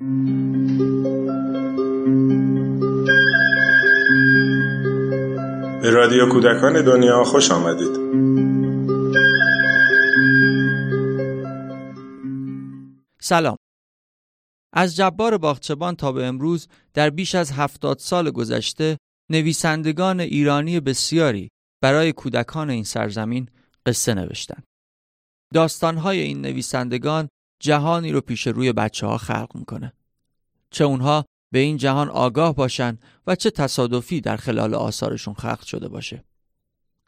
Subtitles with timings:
[0.00, 0.06] به
[5.90, 7.96] رادیو کودکان دنیا خوش آمدید
[13.20, 13.56] سلام
[14.72, 18.98] از جبار باغچبان تا به امروز در بیش از هفتاد سال گذشته
[19.30, 21.48] نویسندگان ایرانی بسیاری
[21.82, 23.48] برای کودکان این سرزمین
[23.86, 24.64] قصه نوشتند.
[25.54, 27.28] داستانهای این نویسندگان
[27.64, 29.92] جهانی رو پیش روی بچه ها خلق می‌کنه.
[30.70, 35.88] چه اونها به این جهان آگاه باشن و چه تصادفی در خلال آثارشون خلق شده
[35.88, 36.24] باشه.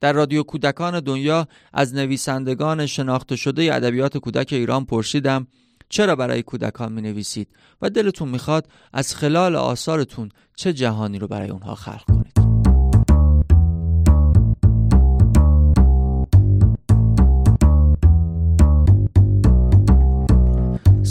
[0.00, 5.46] در رادیو کودکان دنیا از نویسندگان شناخته شده ادبیات کودک ایران پرسیدم
[5.88, 7.48] چرا برای کودکان می نویسید
[7.82, 12.15] و دلتون می‌خواد از خلال آثارتون چه جهانی رو برای اونها خلق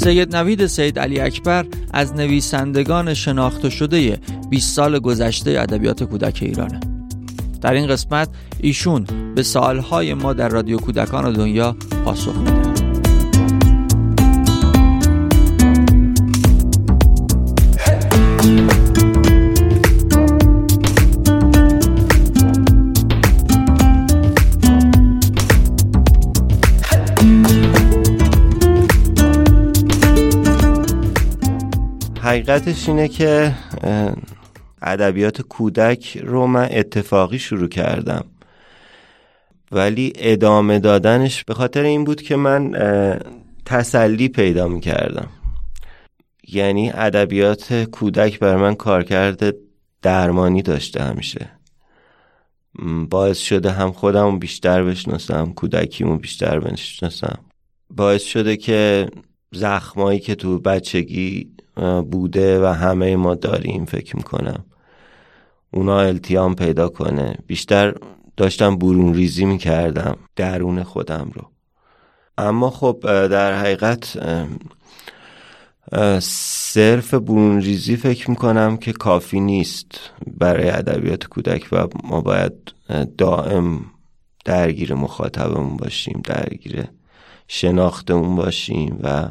[0.05, 4.19] سید نوید سید علی اکبر از نویسندگان شناخته شده
[4.49, 6.79] 20 سال گذشته ادبیات کودک ایرانه.
[7.61, 11.75] در این قسمت ایشون به سالهای ما در رادیو کودکان دنیا
[12.05, 12.74] پاسخ میده.
[32.35, 33.55] حقیقتش اینه که
[34.81, 38.25] ادبیات کودک رو من اتفاقی شروع کردم.
[39.71, 42.71] ولی ادامه دادنش به خاطر این بود که من
[43.65, 45.27] تسلی پیدا می کردم
[46.47, 49.55] یعنی ادبیات کودک بر من کارکرد
[50.01, 51.49] درمانی داشته همیشه.
[53.09, 57.39] باعث شده هم خودم بیشتر بشناسم کودکیمو بیشتر بشناسم.
[57.89, 59.09] باعث شده که
[59.51, 61.54] زخمایی که تو بچگی
[62.11, 64.65] بوده و همه ما داریم فکر می‌کنم.
[65.73, 67.37] اونا التیام پیدا کنه.
[67.47, 67.95] بیشتر
[68.37, 71.49] داشتم برون ریزی می‌کردم درون خودم رو.
[72.37, 74.17] اما خب در حقیقت
[76.19, 82.53] صرف برون ریزی فکر می‌کنم که کافی نیست برای ادبیات کودک و ما باید
[83.17, 83.85] دائم
[84.45, 86.83] درگیر مخاطبمون باشیم درگیر
[87.47, 89.29] شناختمون باشیم و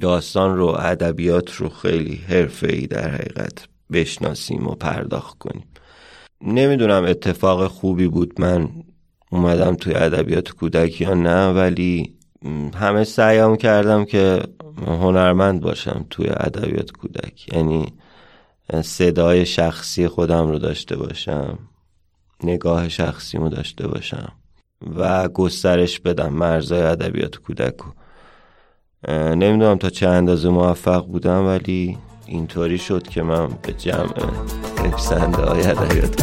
[0.00, 2.20] داستان رو ادبیات رو خیلی
[2.62, 5.64] ای در حقیقت بشناسیم و پرداخت کنیم.
[6.40, 8.40] نمی‌دونم اتفاق خوبی بود.
[8.40, 8.68] من
[9.30, 12.14] اومدم توی ادبیات کودک یا نه ولی
[12.74, 14.42] همه سعیم کردم که
[14.86, 17.54] هنرمند باشم توی ادبیات کودک.
[17.54, 17.92] یعنی
[18.82, 21.58] صدای شخصی خودم رو داشته باشم
[22.44, 24.32] نگاه شخصیمو داشته باشم
[24.96, 26.32] و گسترش بدم.
[26.34, 27.92] مرزای ادبیات کودک رو.
[29.08, 34.14] نمی‌دونم تا چه اندازه موفق بودم ولی اینطوری شد که من به جمع
[34.84, 36.22] نویسنده های ادبیات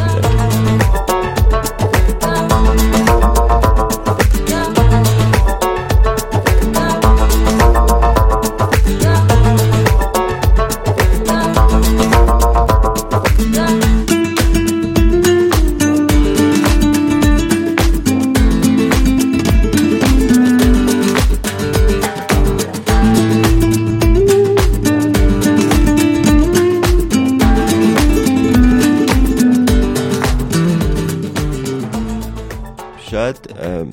[33.12, 33.92] بودم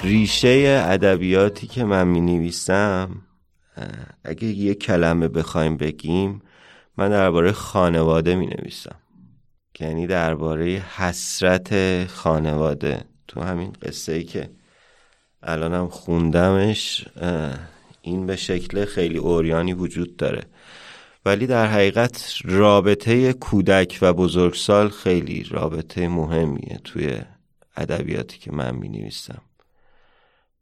[0.00, 3.22] ریشه ادبیاتی که من می نویسم
[4.24, 6.42] اگه یه کلمه بخوایم بگیم
[6.96, 8.96] من درباره خانواده می نویسم
[9.80, 13.04] یعنی درباره حسرت خانواده.
[13.28, 14.50] تو همین قصه ای که
[15.42, 17.08] الانم خوندمش
[18.02, 20.42] این به شکل خیلی اوریانی وجود داره.
[21.24, 27.20] ولی در حقیقت رابطه کودک و بزرگسال خیلی رابطه مهمیه توی
[27.78, 29.42] ادبیاتی که من می نویسم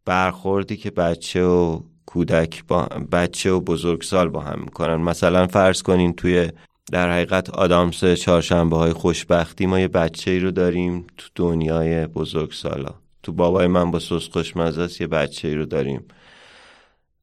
[0.04, 2.82] برخوردی که بچه و کودک با
[3.12, 4.96] بچه و بزرگسال با هم می‌کنن.
[4.96, 6.50] مثلا فرض کنین توی
[6.92, 12.94] در حقیقت آدامس چهارشنبه های خوشبختی ما یه بچه ای رو داریم تو دنیای بزرگسالا.
[13.22, 16.04] تو بابای من با سس خوشمزه یه بچه ای رو داریم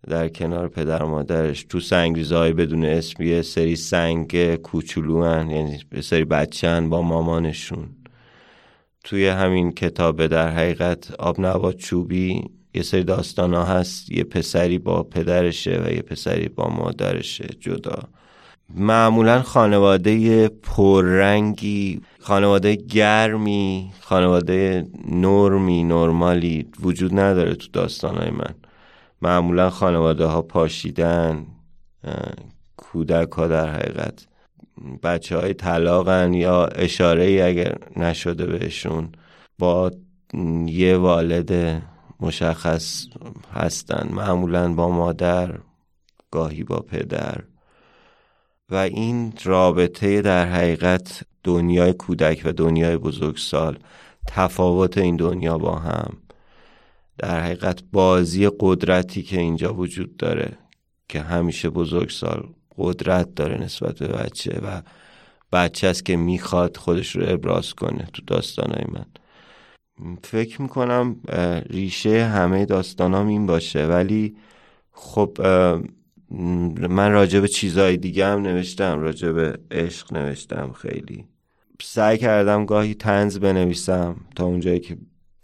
[0.08, 1.64] در کنار پدر و مادرش.
[1.64, 5.50] تو سنگریزه بدون اسم یه سری سنگ کوچولو هن.
[5.50, 8.03] یعنی یه سری بچه با مامانشون.
[9.04, 14.12] توی همین کتاب در حقیقت آب نبات چوبی یه سری داستان ها هست.
[14.12, 18.00] یه پسری با پدرشه و یه پسری با مادرشه جدا.
[18.76, 28.56] معمولا خانواده پررنگی خانواده گرمی خانواده نرمی نرمالی وجود نداره تو داستان های من.
[29.22, 31.46] معمولا خانواده ها پاشیدن
[32.78, 34.28] کودک ها در حقیقت.
[35.04, 39.10] بچه های طلاقن یا اشاره ای اگر نشده بهشون
[39.60, 39.92] با
[40.66, 41.82] یه والد
[42.20, 43.06] مشخص
[43.54, 45.60] هستن معمولا با مادر
[46.32, 47.44] گاهی با پدر.
[48.70, 53.78] و این رابطه در حقیقت دنیای کودک و دنیای بزرگسال
[54.28, 56.18] تفاوت این دنیا با هم.
[57.18, 60.58] در حقیقت بازی قدرتی که اینجا وجود داره
[61.10, 62.48] که همیشه بزرگسال
[62.78, 64.82] قدرت داره نسبت به بچه و
[65.52, 69.06] بچه است که می‌خواد خودش رو ابراز کنه تو داستانهای من.
[70.24, 71.16] فکر می‌کنم
[71.70, 73.86] ریشه همه داستانام این باشه.
[73.86, 74.36] ولی
[74.92, 75.38] خب
[76.90, 81.26] من راجع به چیزهای دیگه هم نوشتم راجع به عشق نوشتم خیلی.
[81.82, 84.98] سعی کردم گاهی تنز بنویسم تا اونجایی که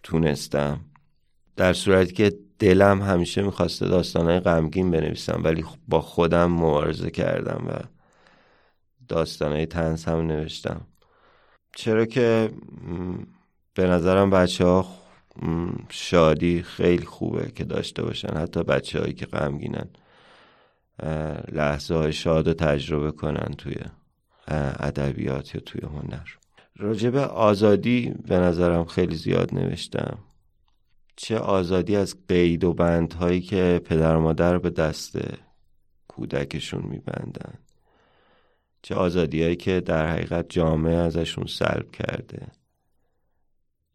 [0.03, 0.79] تونستم.
[1.55, 7.71] در صورتی که دلم همیشه می‌خواسته داستانهای غمگین بنویسم ولی با خودم مبارزه کردم و
[9.07, 10.81] داستانهای تنز هم نوشتم.
[11.75, 12.51] چرا که
[13.73, 14.85] به نظرم بچه ها
[15.89, 19.89] شادی خیلی خوبه که داشته باشن حتی بچه هایی که غمگینن.
[21.51, 23.75] لحظه های شاد رو تجربه کنن توی
[24.79, 26.27] ادبیات یا توی هنر.
[26.77, 30.17] راجب آزادی به نظرم خیلی زیاد نوشتم.
[31.21, 35.17] چه آزادی از قید و بندهایی که پدر و مادر به دست
[36.07, 37.53] کودکشون میبندن.
[38.81, 42.47] چه آزادیهایی که در حقیقت جامعه ازشون سلب کرده.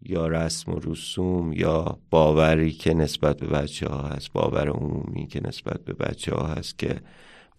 [0.03, 5.41] یا رسم و رسوم یا باوری که نسبت به بچه ها هست باور عمومی که
[5.45, 7.01] نسبت به بچه ها هست که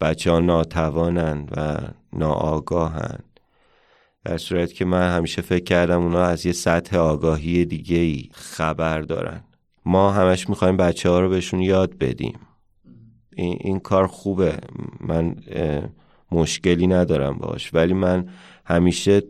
[0.00, 1.78] بچه ها ناتوانند و
[2.18, 3.40] ناآگاهند
[4.24, 9.45] در صورت که من همیشه فکر کردم اونا از یه سطح آگاهی دیگه خبر دارن.
[9.86, 12.38] ما همش می‌خوایم بچه ها رو بهشون یاد بدیم.
[13.36, 14.58] این, این کار خوبه.
[15.00, 15.36] من
[16.32, 17.74] مشکلی ندارم باش.
[17.74, 18.28] ولی من
[18.64, 19.22] همیشه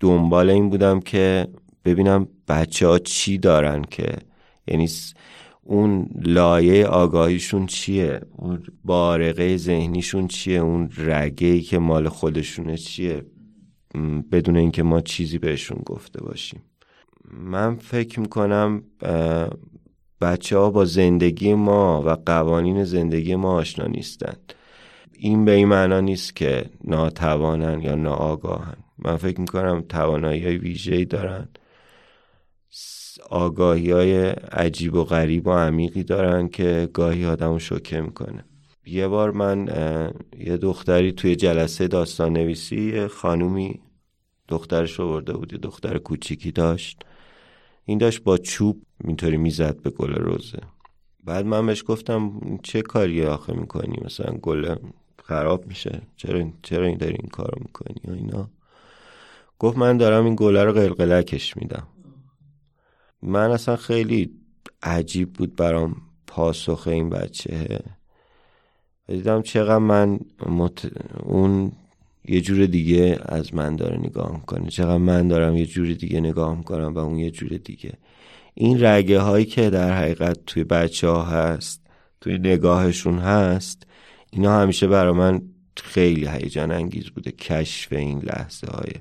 [0.00, 1.48] دنبال این بودم که
[1.84, 4.16] ببینم بچه ها چی دارن که
[4.68, 4.88] یعنی
[5.62, 13.26] اون لایه آگاهیشون چیه؟ اون بارقه ذهنیشون چیه؟ اون رگه ای که مال خودشونه چیه؟
[14.32, 16.62] بدون اینکه ما چیزی بهشون گفته باشیم.
[17.30, 18.82] من فکر می‌کنم
[20.20, 24.54] بچه ها با زندگی ما و قوانین زندگی ما آشنا نیستند.
[25.12, 31.04] این به این معنا نیست که ناتوانن یا ناآگاهن من فکر می‌کنم توانایی های ویژه‌ای
[31.04, 31.48] دارن
[33.30, 38.44] آگاهی های عجیب و غریب و عمیقی دارن که گاهی آدم شوکه می‌کنه.
[38.86, 39.68] یه بار من
[40.38, 43.80] یه دختری توی جلسه داستان نویسی خانومی
[44.48, 47.04] دخترش رو برده بود یه دختر کوچیکی داشت.
[47.84, 50.60] این داشت با چوب اینطوری می‌زد به گل روزه.
[51.24, 54.76] بعد من بهش گفتم چه کاری آخه می‌کنی؟ مثلا گل
[55.22, 56.02] خراب میشه.
[56.16, 58.50] چرا چرا این داری این کارو می‌کنی؟ یا اینا.
[59.58, 61.86] گفت من دارم این گله رو قلقلکش میدم.
[63.22, 64.30] من اصلا خیلی
[64.82, 65.96] عجیب بود برام
[66.26, 67.80] پاسخ این بچه.
[69.08, 70.90] دیدم چقدر من مت...
[71.22, 71.72] اون
[72.28, 74.68] یه جور دیگه از من داره نگاه می‌کنه.
[74.68, 77.92] چقدر من دارم یه جور دیگه نگاه می‌کنم و اون یه جور دیگه.
[78.54, 81.80] این رگه هایی که در حقیقت توی بچه ها هست
[82.20, 83.86] توی نگاهشون هست
[84.30, 85.42] اینا همیشه برای من
[85.76, 87.32] خیلی هیجان انگیز بوده.
[87.32, 88.92] کشف این لحظه های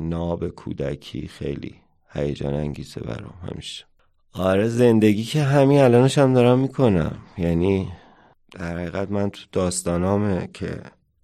[0.00, 1.74] ناب کودکی خیلی
[2.12, 3.84] هیجان انگیزه برام همیشه.
[4.32, 7.18] آره زندگی که همین الانش هم دارم می‌کنم.
[7.38, 7.88] یعنی
[8.52, 10.80] در حقیقت من تو داستانامه که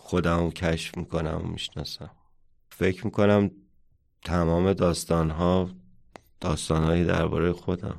[0.07, 2.11] خودم رو کشف می‌کنم و می‌شناسم.
[2.69, 3.51] فکر می‌کنم
[4.25, 5.71] تمام داستانها
[6.41, 7.99] داستانهایی درباره خودم.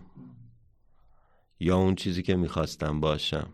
[1.59, 3.53] یا اون چیزی که می‌خواستم باشم.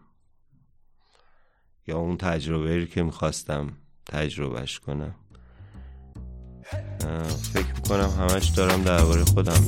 [1.88, 5.16] یا اون تجربه که می‌خواستم تجربهش کنم.
[7.54, 9.68] فکر می‌کنم همش دارم درباره خودم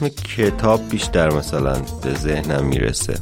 [0.00, 3.18] اسم کتاب بیشتر مثلا به ذهنم می‌رسه.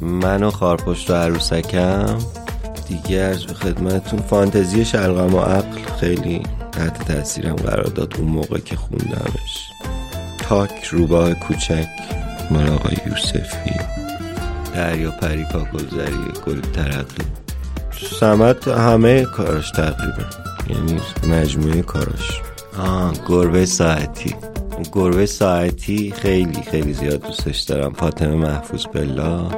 [0.00, 2.18] من و خارپشت و عروسکم
[2.88, 8.76] دیگه از خدمتون فانتزی شلغم و عقل خیلی تحت تاثیرم قرار داد اون موقع که
[8.76, 9.70] خوندمش.
[10.38, 11.88] تاک روباه کوچک
[12.50, 13.74] مال آقای یوسفی.
[14.74, 17.24] دریا پریکا گلزری گل ترقی.
[18.20, 20.24] سمت همه کاراش تقریبا.
[20.70, 22.42] یعنی مجموعه کاراش.
[22.78, 24.34] آه گربه ساعتی.
[24.82, 27.92] گربه ساعتی خیلی خیلی زیاد دوستش دارم.
[27.92, 29.48] فاطمه محفوظ بلا.